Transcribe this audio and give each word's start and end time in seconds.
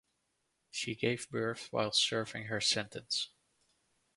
She 0.71 0.95
gave 0.95 1.29
birth 1.29 1.67
while 1.69 1.91
serving 1.91 2.45
her 2.45 2.59
sentence. 2.59 3.29